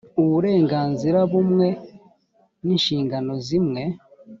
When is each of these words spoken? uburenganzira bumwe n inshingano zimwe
uburenganzira 0.21 1.19
bumwe 1.31 1.67
n 2.63 2.67
inshingano 2.75 3.33
zimwe 3.47 3.83